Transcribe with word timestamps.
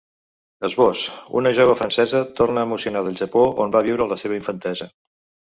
Esbós: 0.69 1.03
Una 1.41 1.51
jove 1.59 1.75
francesa 1.81 2.21
torna 2.41 2.65
emocionada 2.69 3.13
al 3.15 3.21
Japó, 3.21 3.45
on 3.67 3.77
va 3.77 3.85
viure 3.91 4.11
la 4.15 4.19
seva 4.25 4.39
infantesa. 4.41 4.91